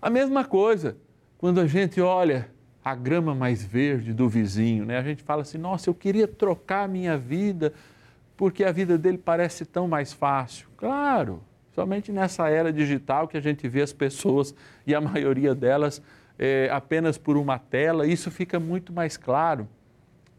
A 0.00 0.08
mesma 0.08 0.44
coisa 0.44 0.96
quando 1.36 1.60
a 1.60 1.66
gente 1.66 2.00
olha 2.00 2.48
a 2.84 2.94
grama 2.94 3.34
mais 3.34 3.64
verde 3.64 4.12
do 4.12 4.28
vizinho, 4.28 4.84
né? 4.84 4.98
A 4.98 5.02
gente 5.02 5.22
fala 5.22 5.42
assim: 5.42 5.58
nossa, 5.58 5.90
eu 5.90 5.94
queria 5.94 6.28
trocar 6.28 6.84
a 6.84 6.88
minha 6.88 7.18
vida 7.18 7.72
porque 8.36 8.62
a 8.62 8.70
vida 8.70 8.96
dele 8.96 9.18
parece 9.18 9.66
tão 9.66 9.88
mais 9.88 10.12
fácil. 10.12 10.68
Claro, 10.76 11.42
somente 11.74 12.12
nessa 12.12 12.48
era 12.48 12.72
digital 12.72 13.26
que 13.26 13.36
a 13.36 13.40
gente 13.40 13.68
vê 13.68 13.82
as 13.82 13.92
pessoas 13.92 14.54
e 14.86 14.94
a 14.94 15.00
maioria 15.00 15.54
delas 15.54 16.00
é, 16.38 16.70
apenas 16.72 17.18
por 17.18 17.36
uma 17.36 17.58
tela, 17.58 18.06
isso 18.06 18.30
fica 18.30 18.58
muito 18.58 18.94
mais 18.94 19.18
claro. 19.18 19.68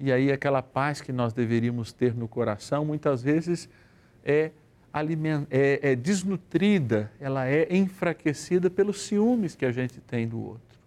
E 0.02 0.12
aí 0.12 0.32
aquela 0.32 0.64
paz 0.64 1.00
que 1.00 1.12
nós 1.12 1.32
deveríamos 1.32 1.94
ter 1.94 2.16
no 2.16 2.28
coração 2.28 2.84
muitas 2.84 3.22
vezes 3.22 3.70
é 4.26 4.50
é, 5.50 5.92
é 5.92 5.96
desnutrida, 5.96 7.12
ela 7.20 7.48
é 7.48 7.74
enfraquecida 7.74 8.70
pelos 8.70 9.04
ciúmes 9.04 9.56
que 9.56 9.64
a 9.64 9.72
gente 9.72 10.02
tem 10.02 10.28
do 10.28 10.42
outro. 10.42 10.80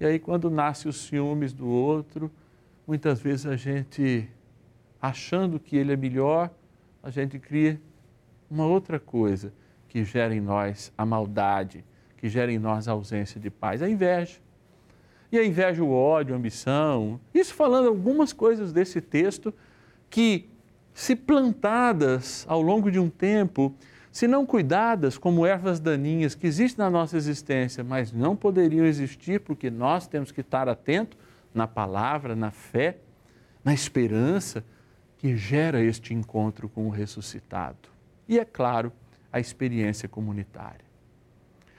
E 0.00 0.06
aí, 0.06 0.18
quando 0.18 0.48
nasce 0.48 0.86
os 0.86 0.96
ciúmes 0.96 1.52
do 1.52 1.66
outro, 1.66 2.30
muitas 2.86 3.20
vezes 3.20 3.46
a 3.46 3.56
gente, 3.56 4.28
achando 5.02 5.58
que 5.58 5.76
ele 5.76 5.92
é 5.92 5.96
melhor, 5.96 6.50
a 7.02 7.10
gente 7.10 7.38
cria 7.40 7.80
uma 8.48 8.64
outra 8.64 9.00
coisa 9.00 9.52
que 9.88 10.04
gera 10.04 10.32
em 10.32 10.40
nós 10.40 10.92
a 10.96 11.04
maldade, 11.04 11.84
que 12.18 12.28
gera 12.28 12.52
em 12.52 12.58
nós 12.58 12.86
a 12.86 12.92
ausência 12.92 13.40
de 13.40 13.50
paz, 13.50 13.82
a 13.82 13.88
inveja. 13.88 14.38
E 15.30 15.38
a 15.38 15.44
inveja, 15.44 15.82
o 15.82 15.92
ódio, 15.92 16.34
a 16.34 16.38
ambição. 16.38 17.20
Isso 17.34 17.54
falando 17.54 17.88
algumas 17.88 18.32
coisas 18.32 18.72
desse 18.72 19.00
texto 19.00 19.52
que 20.08 20.48
se 20.94 21.14
plantadas 21.14 22.44
ao 22.48 22.60
longo 22.60 22.90
de 22.90 22.98
um 22.98 23.08
tempo, 23.08 23.74
se 24.10 24.26
não 24.26 24.44
cuidadas 24.44 25.18
como 25.18 25.46
ervas 25.46 25.78
daninhas 25.78 26.34
que 26.34 26.46
existem 26.46 26.84
na 26.84 26.90
nossa 26.90 27.16
existência, 27.16 27.84
mas 27.84 28.10
não 28.10 28.34
poderiam 28.34 28.84
existir 28.84 29.40
porque 29.40 29.70
nós 29.70 30.06
temos 30.06 30.32
que 30.32 30.40
estar 30.40 30.68
atento 30.68 31.16
na 31.54 31.66
palavra, 31.66 32.34
na 32.34 32.50
fé, 32.50 32.96
na 33.62 33.74
esperança 33.74 34.64
que 35.18 35.36
gera 35.36 35.82
este 35.82 36.14
encontro 36.14 36.68
com 36.68 36.86
o 36.86 36.90
ressuscitado. 36.90 37.88
E 38.28 38.38
é 38.38 38.44
claro, 38.44 38.92
a 39.32 39.38
experiência 39.38 40.08
comunitária. 40.08 40.86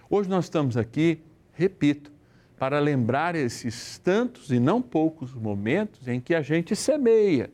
Hoje 0.09 0.29
nós 0.29 0.45
estamos 0.45 0.77
aqui, 0.77 1.21
repito, 1.53 2.11
para 2.59 2.77
lembrar 2.77 3.35
esses 3.35 3.97
tantos 3.99 4.51
e 4.51 4.59
não 4.59 4.81
poucos 4.81 5.33
momentos 5.33 6.05
em 6.09 6.19
que 6.19 6.35
a 6.35 6.41
gente 6.41 6.75
semeia 6.75 7.49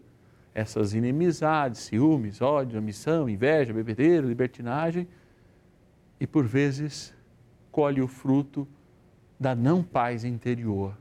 essas 0.54 0.96
inimizades, 0.96 1.82
ciúmes, 1.82 2.42
ódio, 2.42 2.80
ambição, 2.80 3.30
inveja, 3.30 3.72
bebedeira, 3.72 4.26
libertinagem 4.26 5.08
e 6.20 6.26
por 6.26 6.46
vezes 6.46 7.14
colhe 7.72 8.02
o 8.02 8.08
fruto 8.08 8.68
da 9.40 9.54
não 9.54 9.84
paz 9.84 10.24
interior, 10.24 10.98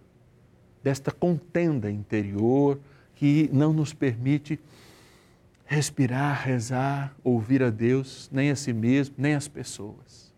desta 0.83 1.11
contenda 1.11 1.91
interior 1.91 2.79
que 3.15 3.49
não 3.53 3.73
nos 3.73 3.95
permite 3.95 4.61
respirar, 5.65 6.43
rezar, 6.45 7.17
ouvir 7.25 7.63
a 7.63 7.71
Deus, 7.71 8.29
nem 8.31 8.51
a 8.51 8.57
si 8.57 8.73
mesmo, 8.73 9.15
nem 9.17 9.35
as 9.35 9.49
pessoas. 9.49 10.35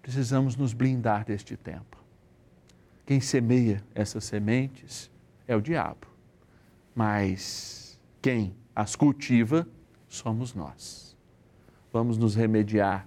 Precisamos 0.00 0.56
nos 0.56 0.72
blindar 0.72 1.24
deste 1.26 1.54
tempo. 1.54 2.01
Quem 3.12 3.20
semeia 3.20 3.84
essas 3.94 4.24
sementes 4.24 5.10
é 5.46 5.54
o 5.54 5.60
diabo, 5.60 6.06
mas 6.94 8.00
quem 8.22 8.56
as 8.74 8.96
cultiva 8.96 9.68
somos 10.08 10.54
nós. 10.54 11.14
Vamos 11.92 12.16
nos 12.16 12.34
remediar, 12.34 13.06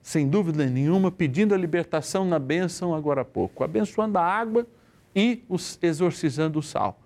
sem 0.00 0.28
dúvida 0.28 0.64
nenhuma, 0.66 1.10
pedindo 1.10 1.52
a 1.52 1.58
libertação 1.58 2.24
na 2.24 2.38
bênção 2.38 2.94
agora 2.94 3.22
há 3.22 3.24
pouco, 3.24 3.64
abençoando 3.64 4.18
a 4.18 4.24
água 4.24 4.68
e 5.16 5.42
os, 5.48 5.80
exorcizando 5.82 6.60
o 6.60 6.62
sal, 6.62 7.00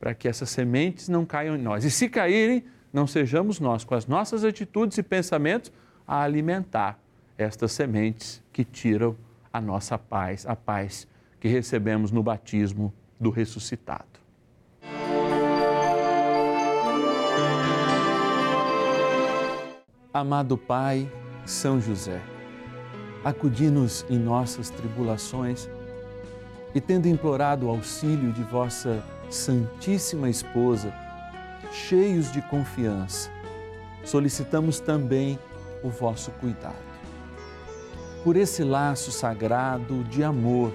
para 0.00 0.12
que 0.12 0.26
essas 0.26 0.50
sementes 0.50 1.08
não 1.08 1.24
caiam 1.24 1.54
em 1.54 1.62
nós. 1.62 1.84
E 1.84 1.90
se 1.92 2.08
caírem, 2.08 2.64
não 2.92 3.06
sejamos 3.06 3.60
nós, 3.60 3.84
com 3.84 3.94
as 3.94 4.08
nossas 4.08 4.42
atitudes 4.42 4.98
e 4.98 5.04
pensamentos, 5.04 5.70
a 6.04 6.20
alimentar 6.20 6.98
estas 7.38 7.70
sementes 7.70 8.42
que 8.52 8.64
tiram 8.64 9.16
a 9.52 9.60
nossa 9.60 9.96
paz, 9.96 10.44
a 10.44 10.56
paz 10.56 11.06
que 11.40 11.48
recebemos 11.48 12.12
no 12.12 12.22
batismo 12.22 12.92
do 13.18 13.30
ressuscitado. 13.30 14.20
Amado 20.12 20.58
Pai, 20.58 21.10
São 21.46 21.80
José, 21.80 22.20
acudi-nos 23.24 24.04
em 24.10 24.18
nossas 24.18 24.68
tribulações 24.68 25.68
e, 26.74 26.80
tendo 26.80 27.08
implorado 27.08 27.66
o 27.66 27.70
auxílio 27.70 28.32
de 28.32 28.42
vossa 28.42 29.02
Santíssima 29.30 30.28
Esposa, 30.28 30.92
cheios 31.72 32.32
de 32.32 32.42
confiança, 32.42 33.30
solicitamos 34.04 34.80
também 34.80 35.38
o 35.82 35.88
vosso 35.88 36.30
cuidado. 36.32 36.90
Por 38.24 38.36
esse 38.36 38.64
laço 38.64 39.12
sagrado 39.12 40.02
de 40.04 40.22
amor 40.22 40.74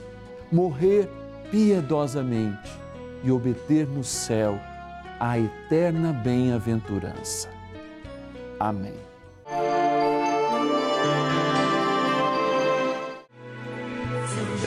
morrer 0.51 1.09
piedosamente 1.49 2.71
e 3.23 3.31
obter 3.31 3.87
no 3.87 4.03
céu 4.03 4.59
a 5.19 5.37
eterna 5.37 6.11
bem-aventurança. 6.11 7.49
Amém. 8.59 8.95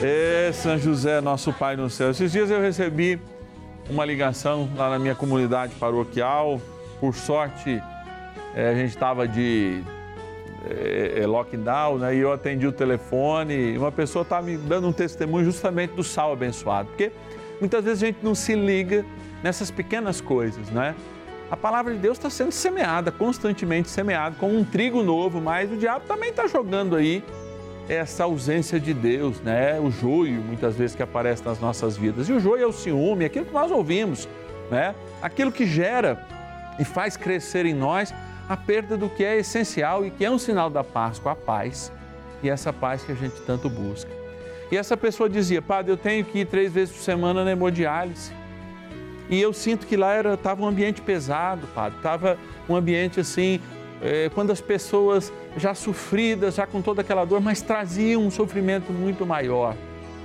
É, 0.01 0.51
São 0.53 0.77
José, 0.77 1.19
nosso 1.21 1.51
Pai 1.51 1.75
no 1.75 1.89
céu. 1.89 2.11
Esses 2.11 2.31
dias 2.31 2.49
eu 2.49 2.61
recebi 2.61 3.19
uma 3.89 4.05
ligação 4.05 4.69
lá 4.75 4.89
na 4.89 4.99
minha 4.99 5.15
comunidade 5.15 5.73
paroquial 5.75 6.59
por 6.99 7.13
sorte, 7.13 7.81
é, 8.55 8.69
a 8.69 8.75
gente 8.75 8.89
estava 8.89 9.27
de 9.27 9.83
é, 10.69 11.21
é, 11.21 11.27
lockdown, 11.27 11.97
né? 11.97 12.15
E 12.15 12.19
eu 12.19 12.31
atendi 12.31 12.65
o 12.65 12.71
telefone 12.71 13.73
e 13.73 13.77
uma 13.77 13.91
pessoa 13.91 14.23
estava 14.23 14.45
me 14.45 14.57
dando 14.57 14.87
um 14.87 14.93
testemunho 14.93 15.45
justamente 15.45 15.91
do 15.91 16.03
sal 16.03 16.33
abençoado. 16.33 16.89
Porque 16.89 17.11
muitas 17.59 17.83
vezes 17.83 18.03
a 18.03 18.05
gente 18.07 18.19
não 18.23 18.35
se 18.35 18.55
liga 18.55 19.05
nessas 19.43 19.69
pequenas 19.69 20.19
coisas, 20.21 20.69
né? 20.69 20.95
A 21.49 21.55
palavra 21.55 21.93
de 21.93 21.99
Deus 21.99 22.17
está 22.17 22.29
sendo 22.29 22.51
semeada, 22.51 23.11
constantemente 23.11 23.89
semeada, 23.89 24.35
com 24.39 24.49
um 24.49 24.63
trigo 24.63 25.03
novo, 25.03 25.39
mas 25.39 25.71
o 25.71 25.77
diabo 25.77 26.05
também 26.07 26.31
está 26.31 26.47
jogando 26.47 26.95
aí 26.95 27.23
essa 27.87 28.23
ausência 28.23 28.79
de 28.79 28.93
Deus, 28.93 29.39
né? 29.41 29.79
O 29.79 29.91
joio, 29.91 30.41
muitas 30.41 30.75
vezes, 30.75 30.95
que 30.95 31.03
aparece 31.03 31.45
nas 31.45 31.59
nossas 31.59 31.95
vidas. 31.95 32.27
E 32.27 32.33
o 32.33 32.39
joio 32.39 32.63
é 32.63 32.65
o 32.65 32.71
ciúme, 32.71 33.25
aquilo 33.25 33.45
que 33.45 33.53
nós 33.53 33.71
ouvimos, 33.71 34.27
né? 34.71 34.95
Aquilo 35.21 35.51
que 35.51 35.67
gera 35.67 36.19
e 36.79 36.83
faz 36.83 37.15
crescer 37.15 37.65
em 37.65 37.73
nós 37.73 38.13
a 38.47 38.55
perda 38.55 38.95
do 38.97 39.09
que 39.09 39.23
é 39.23 39.37
essencial 39.37 40.05
e 40.05 40.11
que 40.11 40.23
é 40.23 40.29
um 40.29 40.37
sinal 40.37 40.69
da 40.69 40.83
Páscoa, 40.83 41.31
a 41.31 41.35
paz. 41.35 41.91
E 42.43 42.49
essa 42.49 42.71
paz 42.71 43.03
que 43.03 43.11
a 43.11 43.15
gente 43.15 43.41
tanto 43.41 43.69
busca. 43.69 44.11
E 44.71 44.77
essa 44.77 44.95
pessoa 44.95 45.29
dizia, 45.29 45.61
Padre, 45.61 45.91
eu 45.91 45.97
tenho 45.97 46.23
que 46.25 46.39
ir 46.39 46.45
três 46.45 46.71
vezes 46.71 46.95
por 46.95 47.01
semana 47.01 47.43
na 47.43 47.51
hemodiálise. 47.51 48.31
E 49.29 49.41
eu 49.41 49.53
sinto 49.53 49.87
que 49.87 49.97
lá 49.97 50.19
estava 50.21 50.61
um 50.63 50.67
ambiente 50.67 51.01
pesado, 51.01 51.67
Padre. 51.67 51.97
Estava 51.97 52.37
um 52.69 52.75
ambiente 52.75 53.19
assim, 53.19 53.59
é, 54.01 54.29
quando 54.29 54.51
as 54.51 54.61
pessoas 54.61 55.33
já 55.57 55.73
sofridas, 55.73 56.55
já 56.55 56.67
com 56.67 56.81
toda 56.81 57.01
aquela 57.01 57.25
dor, 57.25 57.41
mas 57.41 57.61
traziam 57.61 58.21
um 58.21 58.29
sofrimento 58.29 58.91
muito 58.91 59.25
maior 59.25 59.75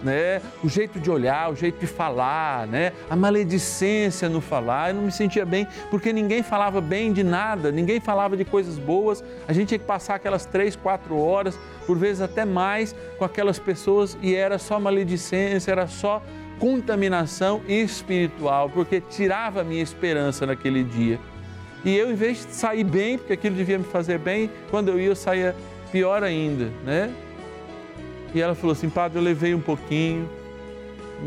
né? 0.02 0.40
O 0.62 0.68
jeito 0.68 0.98
de 0.98 1.10
olhar, 1.10 1.50
o 1.50 1.56
jeito 1.56 1.78
de 1.78 1.86
falar, 1.86 2.66
né? 2.66 2.92
A 3.08 3.16
maledicência 3.16 4.28
no 4.28 4.40
falar. 4.40 4.90
Eu 4.90 4.96
não 4.96 5.02
me 5.02 5.12
sentia 5.12 5.44
bem 5.44 5.66
porque 5.90 6.12
ninguém 6.12 6.42
falava 6.42 6.80
bem 6.80 7.12
de 7.12 7.22
nada, 7.22 7.70
ninguém 7.70 8.00
falava 8.00 8.36
de 8.36 8.44
coisas 8.44 8.78
boas. 8.78 9.22
A 9.46 9.52
gente 9.52 9.68
tinha 9.68 9.78
que 9.78 9.86
passar 9.86 10.16
aquelas 10.16 10.46
três, 10.46 10.76
quatro 10.76 11.18
horas, 11.18 11.58
por 11.86 11.96
vezes 11.96 12.20
até 12.22 12.44
mais, 12.44 12.94
com 13.18 13.24
aquelas 13.24 13.58
pessoas 13.58 14.16
e 14.22 14.34
era 14.34 14.58
só 14.58 14.78
maledicência, 14.78 15.72
era 15.72 15.86
só 15.86 16.22
contaminação 16.58 17.62
espiritual, 17.66 18.68
porque 18.68 19.00
tirava 19.00 19.62
a 19.62 19.64
minha 19.64 19.82
esperança 19.82 20.46
naquele 20.46 20.84
dia. 20.84 21.18
E 21.82 21.96
eu, 21.96 22.10
em 22.10 22.14
vez 22.14 22.46
de 22.46 22.52
sair 22.52 22.84
bem, 22.84 23.16
porque 23.16 23.32
aquilo 23.32 23.56
devia 23.56 23.78
me 23.78 23.84
fazer 23.84 24.18
bem, 24.18 24.50
quando 24.70 24.88
eu 24.88 25.00
ia, 25.00 25.06
eu 25.06 25.16
saía 25.16 25.56
pior 25.90 26.22
ainda, 26.22 26.70
né? 26.84 27.10
E 28.34 28.40
ela 28.40 28.54
falou 28.54 28.72
assim: 28.72 28.88
Padre, 28.88 29.18
eu 29.18 29.22
levei 29.22 29.54
um 29.54 29.60
pouquinho. 29.60 30.28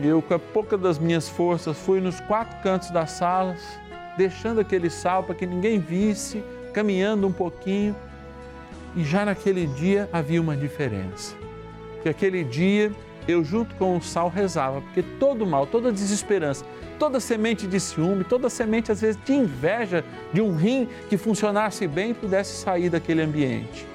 E 0.02 0.08
eu, 0.08 0.22
com 0.22 0.34
a 0.34 0.40
pouca 0.40 0.78
das 0.78 0.98
minhas 0.98 1.30
forças, 1.30 1.78
fui 1.78 2.02
nos 2.02 2.20
quatro 2.22 2.58
cantos 2.64 2.90
das 2.90 3.12
salas, 3.12 3.62
deixando 4.18 4.60
aquele 4.60 4.90
sal 4.90 5.24
para 5.24 5.36
que 5.36 5.46
ninguém 5.46 5.80
visse, 5.80 6.44
caminhando 6.74 7.28
um 7.28 7.32
pouquinho. 7.32 7.96
E 8.96 9.04
já 9.04 9.26
naquele 9.26 9.68
dia 9.68 10.10
havia 10.12 10.42
uma 10.42 10.56
diferença. 10.56 11.36
Que 12.02 12.10
aquele 12.10 12.44
dia 12.44 12.92
eu, 13.28 13.44
junto 13.44 13.74
com 13.76 13.98
o 13.98 14.02
sal, 14.02 14.30
rezava, 14.30 14.82
porque 14.82 15.02
todo 15.20 15.46
mal, 15.46 15.66
toda 15.66 15.92
desesperança, 15.92 16.66
toda 17.00 17.20
semente 17.20 17.66
de 17.66 17.80
ciúme, 17.80 18.24
toda 18.24 18.50
semente, 18.50 18.92
às 18.92 19.02
vezes, 19.02 19.20
de 19.24 19.34
inveja 19.34 20.04
de 20.34 20.42
um 20.42 20.56
rim 20.56 20.88
que 21.10 21.18
funcionasse 21.18 21.88
bem, 21.88 22.14
pudesse 22.14 22.62
sair 22.62 22.90
daquele 22.90 23.22
ambiente. 23.22 23.88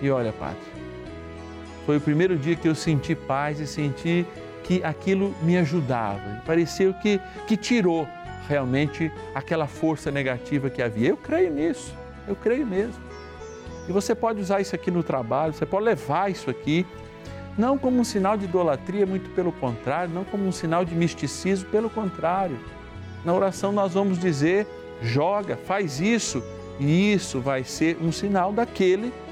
E 0.00 0.10
olha, 0.10 0.32
Padre, 0.32 0.58
foi 1.86 1.98
o 1.98 2.00
primeiro 2.00 2.36
dia 2.36 2.56
que 2.56 2.68
eu 2.68 2.74
senti 2.74 3.14
paz 3.14 3.60
e 3.60 3.66
senti 3.66 4.26
que 4.64 4.82
aquilo 4.82 5.32
me 5.42 5.56
ajudava. 5.56 6.42
Pareceu 6.44 6.92
que, 6.92 7.20
que 7.46 7.56
tirou 7.56 8.08
realmente 8.48 9.10
aquela 9.32 9.68
força 9.68 10.10
negativa 10.10 10.68
que 10.68 10.82
havia. 10.82 11.10
Eu 11.10 11.16
creio 11.16 11.52
nisso, 11.52 11.94
eu 12.26 12.34
creio 12.34 12.66
mesmo. 12.66 13.00
E 13.88 13.92
você 13.92 14.16
pode 14.16 14.40
usar 14.40 14.60
isso 14.60 14.74
aqui 14.74 14.90
no 14.90 15.04
trabalho, 15.04 15.52
você 15.52 15.64
pode 15.64 15.84
levar 15.84 16.28
isso 16.28 16.50
aqui 16.50 16.84
Não 17.56 17.78
como 17.78 17.98
um 17.98 18.04
sinal 18.04 18.36
de 18.36 18.44
idolatria, 18.44 19.06
muito 19.06 19.30
pelo 19.30 19.50
contrário, 19.50 20.12
não 20.12 20.24
como 20.24 20.44
um 20.46 20.52
sinal 20.52 20.84
de 20.84 20.94
misticismo, 20.94 21.70
pelo 21.70 21.88
contrário. 21.88 22.58
Na 23.24 23.32
oração 23.32 23.72
nós 23.72 23.94
vamos 23.94 24.18
dizer: 24.18 24.66
joga, 25.00 25.56
faz 25.56 25.98
isso, 25.98 26.42
e 26.78 27.14
isso 27.14 27.40
vai 27.40 27.64
ser 27.64 27.96
um 28.02 28.12
sinal 28.12 28.52
daquele 28.52 29.10
que 29.10 29.25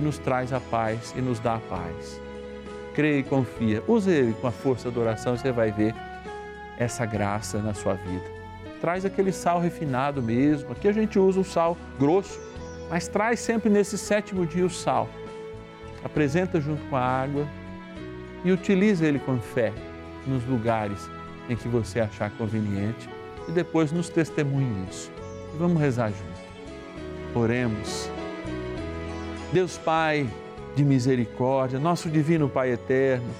nos 0.00 0.18
traz 0.18 0.52
a 0.52 0.60
paz 0.60 1.14
e 1.16 1.20
nos 1.20 1.38
dá 1.38 1.56
a 1.56 1.60
paz. 1.60 2.20
Creia 2.94 3.18
e 3.18 3.22
confia. 3.22 3.82
Use 3.88 4.10
ele 4.10 4.34
com 4.34 4.46
a 4.46 4.52
força 4.52 4.90
da 4.90 5.00
oração 5.00 5.34
e 5.34 5.38
você 5.38 5.52
vai 5.52 5.72
ver 5.72 5.94
essa 6.78 7.04
graça 7.04 7.58
na 7.58 7.74
sua 7.74 7.94
vida. 7.94 8.24
Traz 8.80 9.04
aquele 9.04 9.32
sal 9.32 9.60
refinado 9.60 10.22
mesmo. 10.22 10.72
Aqui 10.72 10.88
a 10.88 10.92
gente 10.92 11.18
usa 11.18 11.40
o 11.40 11.44
sal 11.44 11.76
grosso, 11.98 12.40
mas 12.90 13.08
traz 13.08 13.40
sempre 13.40 13.70
nesse 13.70 13.96
sétimo 13.96 14.46
dia 14.46 14.66
o 14.66 14.70
sal. 14.70 15.08
Apresenta 16.04 16.60
junto 16.60 16.84
com 16.88 16.96
a 16.96 17.02
água 17.02 17.46
e 18.44 18.52
utiliza 18.52 19.06
ele 19.06 19.18
com 19.18 19.38
fé 19.38 19.72
nos 20.26 20.44
lugares 20.46 21.08
em 21.48 21.56
que 21.56 21.68
você 21.68 22.00
achar 22.00 22.30
conveniente 22.32 23.08
e 23.48 23.52
depois 23.52 23.92
nos 23.92 24.08
testemunhe 24.08 24.86
isso. 24.88 25.10
Vamos 25.58 25.80
rezar 25.80 26.10
junto. 26.10 27.38
Oremos. 27.38 28.13
Deus 29.54 29.78
Pai 29.78 30.28
de 30.74 30.84
misericórdia, 30.84 31.78
nosso 31.78 32.10
divino 32.10 32.48
Pai 32.48 32.72
eterno, 32.72 33.30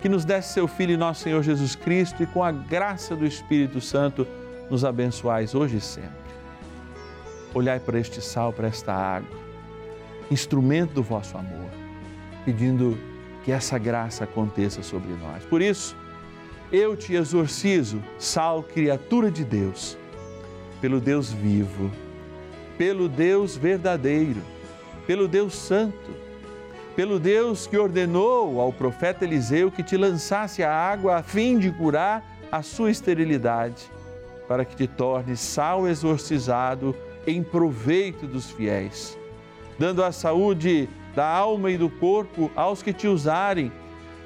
que 0.00 0.08
nos 0.08 0.24
desse 0.24 0.54
seu 0.54 0.66
Filho 0.66 0.96
nosso 0.96 1.22
Senhor 1.22 1.42
Jesus 1.42 1.76
Cristo 1.76 2.22
e 2.22 2.26
com 2.26 2.42
a 2.42 2.50
graça 2.50 3.14
do 3.14 3.26
Espírito 3.26 3.78
Santo 3.78 4.26
nos 4.70 4.82
abençoais 4.82 5.54
hoje 5.54 5.76
e 5.76 5.80
sempre. 5.82 6.08
Olhai 7.52 7.78
para 7.78 8.00
este 8.00 8.22
sal, 8.22 8.50
para 8.50 8.66
esta 8.66 8.94
água, 8.94 9.38
instrumento 10.30 10.94
do 10.94 11.02
vosso 11.02 11.36
amor, 11.36 11.68
pedindo 12.46 12.96
que 13.44 13.52
essa 13.52 13.76
graça 13.76 14.24
aconteça 14.24 14.82
sobre 14.82 15.12
nós. 15.16 15.44
Por 15.44 15.60
isso, 15.60 15.94
eu 16.72 16.96
te 16.96 17.12
exorcizo, 17.12 18.02
sal, 18.18 18.62
criatura 18.62 19.30
de 19.30 19.44
Deus, 19.44 19.98
pelo 20.80 20.98
Deus 20.98 21.30
vivo, 21.30 21.90
pelo 22.78 23.06
Deus 23.06 23.54
verdadeiro, 23.54 24.40
pelo 25.08 25.26
Deus 25.26 25.54
santo, 25.54 26.10
pelo 26.94 27.18
Deus 27.18 27.66
que 27.66 27.78
ordenou 27.78 28.60
ao 28.60 28.70
profeta 28.70 29.24
Eliseu 29.24 29.70
que 29.70 29.82
te 29.82 29.96
lançasse 29.96 30.62
a 30.62 30.70
água 30.70 31.16
a 31.16 31.22
fim 31.22 31.58
de 31.58 31.70
curar 31.70 32.22
a 32.52 32.60
sua 32.60 32.90
esterilidade, 32.90 33.90
para 34.46 34.66
que 34.66 34.76
te 34.76 34.86
tornes 34.86 35.40
sal 35.40 35.88
exorcizado 35.88 36.94
em 37.26 37.42
proveito 37.42 38.26
dos 38.26 38.50
fiéis, 38.50 39.16
dando 39.78 40.04
a 40.04 40.12
saúde 40.12 40.90
da 41.16 41.26
alma 41.26 41.70
e 41.70 41.78
do 41.78 41.88
corpo 41.88 42.50
aos 42.54 42.82
que 42.82 42.92
te 42.92 43.08
usarem, 43.08 43.72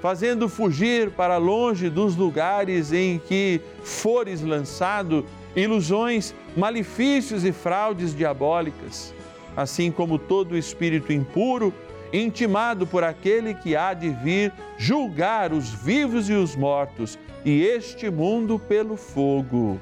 fazendo 0.01 0.49
fugir 0.49 1.13
para 1.13 1.37
longe 1.37 1.89
dos 1.89 2.17
lugares 2.17 2.93
em 2.93 3.21
que 3.21 3.61
fores 3.85 4.43
lançado 4.43 5.25
ilusões, 5.55 6.35
malefícios 6.57 7.45
e 7.45 7.53
fraudes 7.53 8.13
diabólicas 8.17 9.15
assim 9.57 9.91
como 9.91 10.19
todo 10.19 10.57
espírito 10.57 11.13
impuro, 11.13 11.73
intimado 12.13 12.87
por 12.87 13.05
aquele 13.05 13.55
que 13.55 13.75
há 13.75 13.95
de 13.95 14.11
vir 14.11 14.53
julgar 14.77 15.53
os 15.53 15.71
vivos 15.71 16.29
e 16.29 16.35
os 16.35 16.55
mortos, 16.55 17.19
e 17.45 17.63
este 17.63 18.11
mundo 18.11 18.59
pelo 18.59 18.97
fogo. 18.97 19.81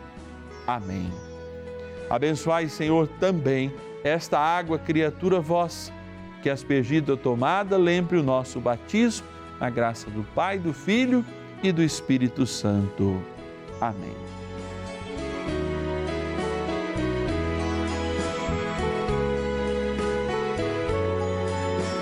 Amém. 0.67 1.11
Abençoai, 2.09 2.69
Senhor, 2.69 3.09
também 3.21 3.73
esta 4.03 4.39
água, 4.39 4.79
criatura 4.79 5.41
vossa, 5.41 5.93
que 6.43 6.49
aspergida 6.49 7.13
ou 7.13 7.19
tomada 7.19 7.77
lembre 7.77 8.17
o 8.17 8.23
nosso 8.23 8.61
batismo, 8.61 9.27
na 9.61 9.69
graça 9.69 10.09
do 10.11 10.23
Pai, 10.35 10.59
do 10.59 10.73
Filho 10.73 11.25
e 11.63 11.71
do 11.71 11.83
Espírito 11.83 12.47
Santo. 12.47 13.23
Amém. 13.81 14.30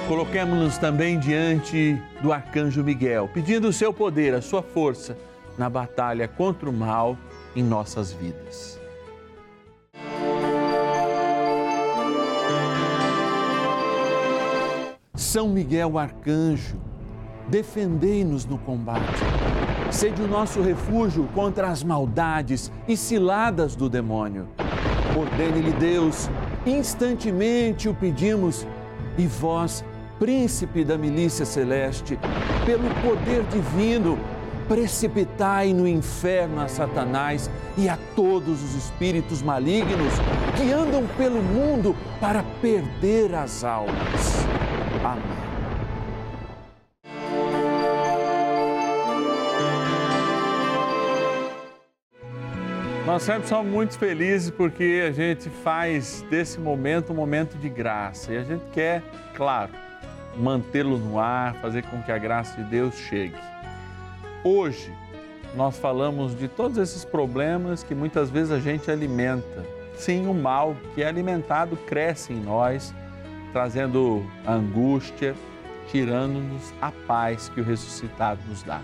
Coloquemos-nos 0.08 0.78
também 0.78 1.18
diante 1.18 2.00
do 2.22 2.32
arcanjo 2.32 2.82
Miguel, 2.82 3.28
pedindo 3.28 3.68
o 3.68 3.72
seu 3.74 3.92
poder, 3.92 4.32
a 4.32 4.40
sua 4.40 4.62
força 4.62 5.14
na 5.58 5.68
batalha 5.68 6.26
contra 6.26 6.70
o 6.70 6.72
mal 6.72 7.14
em 7.54 7.62
nossas 7.62 8.10
vidas. 8.10 8.80
São 15.14 15.46
Miguel 15.50 15.98
arcanjo, 15.98 16.80
defendei-nos 17.48 18.46
no 18.46 18.56
combate. 18.56 19.20
Sede 19.90 20.22
o 20.22 20.26
nosso 20.26 20.62
refúgio 20.62 21.28
contra 21.34 21.68
as 21.68 21.84
maldades 21.84 22.72
e 22.88 22.96
ciladas 22.96 23.76
do 23.76 23.90
demônio. 23.90 24.48
Ordene-lhe 25.14 25.72
Deus, 25.72 26.30
instantemente 26.64 27.90
o 27.90 27.94
pedimos, 27.94 28.66
e 29.18 29.26
vós 29.26 29.84
príncipe 30.18 30.84
da 30.84 30.98
milícia 30.98 31.44
celeste, 31.44 32.18
pelo 32.66 32.88
poder 33.02 33.42
divino, 33.44 34.18
precipitai 34.68 35.72
no 35.72 35.88
inferno 35.88 36.60
a 36.60 36.68
Satanás 36.68 37.50
e 37.76 37.88
a 37.88 37.98
todos 38.14 38.62
os 38.62 38.74
espíritos 38.74 39.40
malignos 39.40 40.12
que 40.56 40.70
andam 40.72 41.06
pelo 41.16 41.42
mundo 41.42 41.96
para 42.20 42.42
perder 42.60 43.34
as 43.34 43.64
almas. 43.64 44.46
Amém. 45.02 45.38
Nós 53.06 53.22
sempre 53.22 53.48
somos 53.48 53.72
muito 53.72 53.98
felizes 53.98 54.50
porque 54.50 55.02
a 55.08 55.10
gente 55.10 55.48
faz 55.48 56.22
desse 56.28 56.60
momento 56.60 57.10
um 57.10 57.16
momento 57.16 57.56
de 57.56 57.70
graça 57.70 58.34
e 58.34 58.36
a 58.36 58.42
gente 58.42 58.64
quer, 58.70 59.02
claro, 59.34 59.70
mantê-lo 60.38 60.98
no 60.98 61.18
ar, 61.18 61.54
fazer 61.56 61.82
com 61.84 62.00
que 62.02 62.12
a 62.12 62.18
graça 62.18 62.62
de 62.62 62.70
Deus 62.70 62.94
chegue. 62.94 63.36
Hoje, 64.44 64.92
nós 65.54 65.78
falamos 65.78 66.38
de 66.38 66.46
todos 66.46 66.78
esses 66.78 67.04
problemas 67.04 67.82
que 67.82 67.94
muitas 67.94 68.30
vezes 68.30 68.52
a 68.52 68.60
gente 68.60 68.90
alimenta. 68.90 69.64
Sim, 69.96 70.28
o 70.28 70.34
mal 70.34 70.76
que 70.94 71.02
é 71.02 71.08
alimentado 71.08 71.76
cresce 71.76 72.32
em 72.32 72.40
nós, 72.40 72.94
trazendo 73.52 74.24
angústia, 74.46 75.34
tirando-nos 75.90 76.72
a 76.80 76.92
paz 76.92 77.48
que 77.48 77.60
o 77.60 77.64
ressuscitado 77.64 78.40
nos 78.48 78.62
dá. 78.62 78.80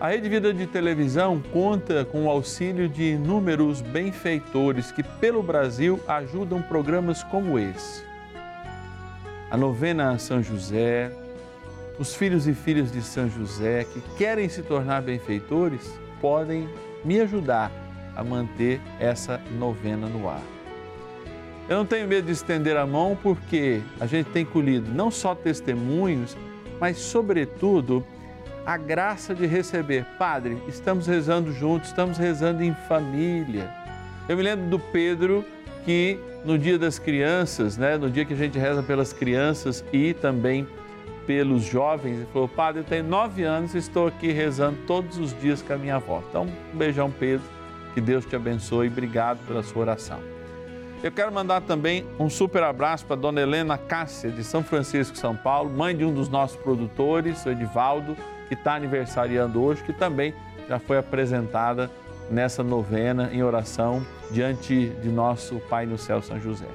A 0.00 0.08
Rede 0.08 0.28
Vida 0.28 0.54
de 0.54 0.66
Televisão 0.66 1.40
conta 1.52 2.04
com 2.04 2.24
o 2.24 2.30
auxílio 2.30 2.88
de 2.88 3.12
inúmeros 3.12 3.80
benfeitores 3.80 4.90
que, 4.90 5.02
pelo 5.02 5.42
Brasil, 5.42 6.00
ajudam 6.06 6.62
programas 6.62 7.22
como 7.24 7.58
esse 7.58 8.07
a 9.50 9.56
novena 9.56 10.10
a 10.10 10.18
São 10.18 10.42
José, 10.42 11.10
os 11.98 12.14
filhos 12.14 12.46
e 12.46 12.54
filhas 12.54 12.92
de 12.92 13.02
São 13.02 13.28
José 13.28 13.84
que 13.84 14.00
querem 14.16 14.48
se 14.48 14.62
tornar 14.62 15.02
benfeitores 15.02 15.98
podem 16.20 16.68
me 17.04 17.20
ajudar 17.20 17.72
a 18.14 18.22
manter 18.22 18.80
essa 19.00 19.40
novena 19.58 20.08
no 20.08 20.28
ar. 20.28 20.42
Eu 21.68 21.76
não 21.76 21.86
tenho 21.86 22.08
medo 22.08 22.26
de 22.26 22.32
estender 22.32 22.76
a 22.76 22.86
mão 22.86 23.16
porque 23.22 23.80
a 24.00 24.06
gente 24.06 24.30
tem 24.30 24.44
colhido 24.44 24.90
não 24.92 25.10
só 25.10 25.34
testemunhos, 25.34 26.36
mas, 26.80 26.98
sobretudo, 26.98 28.04
a 28.64 28.76
graça 28.76 29.34
de 29.34 29.46
receber. 29.46 30.04
Padre, 30.18 30.58
estamos 30.66 31.06
rezando 31.06 31.52
juntos, 31.52 31.88
estamos 31.88 32.16
rezando 32.16 32.62
em 32.62 32.74
família. 32.88 33.70
Eu 34.28 34.36
me 34.36 34.42
lembro 34.42 34.66
do 34.66 34.78
Pedro 34.78 35.44
que 35.84 36.18
no 36.44 36.58
Dia 36.58 36.78
das 36.78 36.98
Crianças, 36.98 37.76
né, 37.76 37.96
no 37.96 38.10
dia 38.10 38.24
que 38.24 38.34
a 38.34 38.36
gente 38.36 38.58
reza 38.58 38.82
pelas 38.82 39.12
crianças 39.12 39.84
e 39.92 40.14
também 40.14 40.66
pelos 41.26 41.62
jovens, 41.62 42.16
ele 42.16 42.26
falou: 42.32 42.48
Padre, 42.48 42.80
eu 42.80 42.84
tenho 42.84 43.04
nove 43.04 43.42
anos 43.42 43.74
e 43.74 43.78
estou 43.78 44.06
aqui 44.06 44.32
rezando 44.32 44.78
todos 44.86 45.18
os 45.18 45.38
dias 45.38 45.60
com 45.60 45.74
a 45.74 45.76
minha 45.76 45.96
avó. 45.96 46.22
Então, 46.28 46.46
um 46.72 46.76
beijão, 46.76 47.10
Pedro, 47.10 47.44
que 47.92 48.00
Deus 48.00 48.24
te 48.24 48.34
abençoe 48.34 48.86
e 48.86 48.90
obrigado 48.90 49.38
pela 49.46 49.62
sua 49.62 49.82
oração. 49.82 50.18
Eu 51.02 51.12
quero 51.12 51.30
mandar 51.30 51.60
também 51.60 52.04
um 52.18 52.28
super 52.28 52.62
abraço 52.62 53.04
para 53.06 53.14
dona 53.14 53.40
Helena 53.40 53.78
Cássia, 53.78 54.30
de 54.30 54.42
São 54.42 54.64
Francisco, 54.64 55.16
São 55.16 55.36
Paulo, 55.36 55.70
mãe 55.70 55.96
de 55.96 56.04
um 56.04 56.12
dos 56.12 56.28
nossos 56.28 56.56
produtores, 56.56 57.44
o 57.46 57.50
Edivaldo, 57.50 58.16
que 58.48 58.54
está 58.54 58.74
aniversariando 58.74 59.62
hoje, 59.62 59.82
que 59.84 59.92
também 59.92 60.34
já 60.68 60.78
foi 60.78 60.98
apresentada 60.98 61.88
nessa 62.30 62.62
novena 62.62 63.30
em 63.32 63.42
oração 63.42 64.04
diante 64.30 64.88
de 65.02 65.08
nosso 65.08 65.60
Pai 65.68 65.86
no 65.86 65.98
céu, 65.98 66.20
São 66.22 66.40
José. 66.40 66.66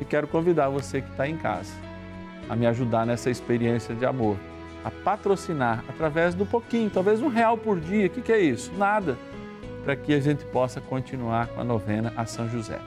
E 0.00 0.04
quero 0.04 0.26
convidar 0.26 0.68
você 0.68 1.00
que 1.00 1.10
está 1.10 1.28
em 1.28 1.36
casa 1.36 1.72
a 2.48 2.56
me 2.56 2.66
ajudar 2.66 3.06
nessa 3.06 3.30
experiência 3.30 3.94
de 3.94 4.04
amor, 4.04 4.36
a 4.84 4.90
patrocinar 4.90 5.84
através 5.88 6.34
do 6.34 6.44
pouquinho, 6.44 6.90
talvez 6.90 7.22
um 7.22 7.28
real 7.28 7.56
por 7.56 7.78
dia. 7.78 8.06
O 8.06 8.10
que, 8.10 8.20
que 8.20 8.32
é 8.32 8.40
isso? 8.40 8.72
Nada, 8.76 9.16
para 9.84 9.96
que 9.96 10.12
a 10.12 10.20
gente 10.20 10.44
possa 10.46 10.80
continuar 10.80 11.46
com 11.48 11.60
a 11.60 11.64
novena 11.64 12.12
a 12.16 12.26
São 12.26 12.48
José. 12.48 12.78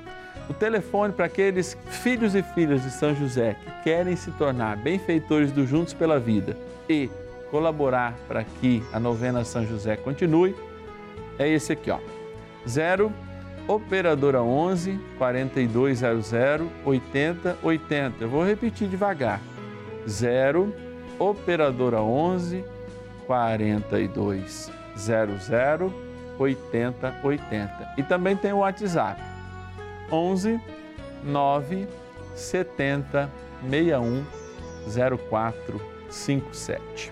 o 0.48 0.54
telefone 0.54 1.12
para 1.12 1.26
aqueles 1.26 1.76
filhos 1.88 2.36
e 2.36 2.44
filhas 2.44 2.84
de 2.84 2.92
São 2.92 3.16
José 3.16 3.56
que 3.64 3.84
querem 3.84 4.16
se 4.16 4.30
tornar 4.34 4.78
benfeitores 4.78 5.52
do 5.52 5.66
Juntos 5.66 5.94
pela 5.94 6.20
Vida 6.20 6.56
e 6.88 7.10
colaborar 7.50 8.16
para 8.28 8.44
que 8.44 8.84
a 8.94 9.00
novena 9.00 9.44
São 9.44 9.66
José 9.66 9.96
continue, 9.96 10.56
é 11.38 11.48
esse 11.48 11.74
aqui, 11.74 11.92
ó. 11.92 12.00
0 12.68 13.14
operadora 13.68 14.42
11 14.42 15.00
4200 15.18 16.32
8080. 16.86 18.24
Eu 18.24 18.30
vou 18.30 18.46
repetir 18.46 18.88
devagar. 18.88 19.42
0 20.08 20.74
operadora 21.20 22.02
11 22.02 22.64
4200 23.26 24.72
8080. 26.38 27.94
E 27.98 28.04
também 28.04 28.36
tem 28.36 28.54
o 28.54 28.58
WhatsApp 28.58 29.20
11 30.12 30.60
9 31.24 31.88
70 32.36 33.32
61 33.70 34.24
0457. 35.28 37.12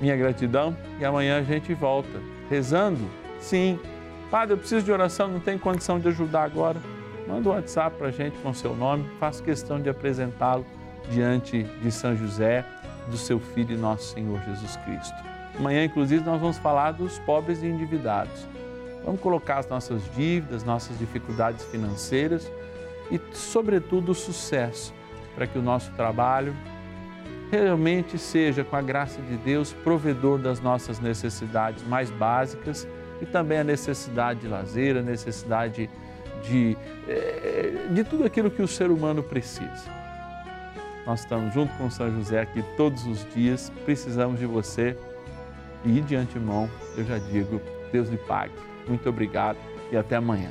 Minha 0.00 0.16
gratidão 0.16 0.76
e 0.98 1.04
amanhã 1.04 1.38
a 1.38 1.42
gente 1.42 1.72
volta 1.74 2.18
rezando. 2.48 3.19
Sim. 3.40 3.78
Padre, 4.30 4.54
eu 4.54 4.58
preciso 4.58 4.84
de 4.84 4.92
oração, 4.92 5.26
não 5.28 5.40
tenho 5.40 5.58
condição 5.58 5.98
de 5.98 6.06
ajudar 6.08 6.44
agora. 6.44 6.78
Manda 7.26 7.48
um 7.48 7.52
WhatsApp 7.52 7.96
para 7.96 8.08
a 8.08 8.10
gente 8.10 8.38
com 8.38 8.52
seu 8.54 8.76
nome, 8.76 9.04
faço 9.18 9.42
questão 9.42 9.80
de 9.80 9.88
apresentá-lo 9.88 10.64
diante 11.10 11.62
de 11.62 11.90
São 11.90 12.16
José, 12.16 12.64
do 13.08 13.16
seu 13.16 13.40
Filho 13.40 13.74
e 13.74 13.76
nosso 13.76 14.12
Senhor 14.14 14.40
Jesus 14.42 14.76
Cristo. 14.76 15.14
Amanhã, 15.58 15.84
inclusive, 15.84 16.24
nós 16.24 16.40
vamos 16.40 16.58
falar 16.58 16.92
dos 16.92 17.18
pobres 17.20 17.62
e 17.62 17.66
endividados. 17.66 18.46
Vamos 19.04 19.20
colocar 19.20 19.58
as 19.58 19.68
nossas 19.68 20.02
dívidas, 20.14 20.62
nossas 20.62 20.98
dificuldades 20.98 21.64
financeiras 21.64 22.50
e, 23.10 23.20
sobretudo, 23.32 24.12
o 24.12 24.14
sucesso 24.14 24.94
para 25.34 25.46
que 25.46 25.58
o 25.58 25.62
nosso 25.62 25.90
trabalho 25.92 26.54
realmente 27.50 28.16
seja, 28.16 28.62
com 28.62 28.76
a 28.76 28.82
graça 28.82 29.20
de 29.22 29.36
Deus, 29.36 29.72
provedor 29.72 30.38
das 30.38 30.60
nossas 30.60 31.00
necessidades 31.00 31.82
mais 31.82 32.10
básicas 32.10 32.86
e 33.20 33.26
também 33.26 33.58
a 33.58 33.64
necessidade 33.64 34.40
de 34.40 34.48
lazer, 34.48 34.96
a 34.96 35.02
necessidade 35.02 35.90
de, 36.42 36.76
eh, 37.08 37.88
de 37.90 38.04
tudo 38.04 38.24
aquilo 38.24 38.50
que 38.50 38.62
o 38.62 38.68
ser 38.68 38.90
humano 38.90 39.22
precisa. 39.22 40.00
Nós 41.06 41.20
estamos 41.20 41.52
junto 41.52 41.72
com 41.76 41.90
São 41.90 42.10
José 42.10 42.40
aqui 42.40 42.62
todos 42.76 43.06
os 43.06 43.26
dias, 43.34 43.70
precisamos 43.84 44.38
de 44.38 44.46
você 44.46 44.96
e 45.84 46.00
de 46.00 46.14
antemão 46.14 46.68
eu 46.96 47.04
já 47.04 47.18
digo, 47.18 47.60
Deus 47.92 48.08
lhe 48.08 48.18
pague. 48.18 48.52
Muito 48.86 49.08
obrigado 49.08 49.58
e 49.90 49.96
até 49.96 50.16
amanhã. 50.16 50.50